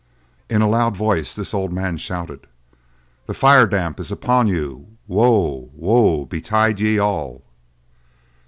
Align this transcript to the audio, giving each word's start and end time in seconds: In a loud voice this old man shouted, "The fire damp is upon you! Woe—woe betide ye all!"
In 0.49 0.63
a 0.63 0.67
loud 0.67 0.97
voice 0.97 1.35
this 1.35 1.53
old 1.53 1.71
man 1.71 1.95
shouted, 1.97 2.47
"The 3.27 3.35
fire 3.35 3.67
damp 3.67 3.99
is 3.99 4.11
upon 4.11 4.47
you! 4.47 4.97
Woe—woe 5.07 6.25
betide 6.25 6.79
ye 6.79 6.97
all!" 6.97 7.43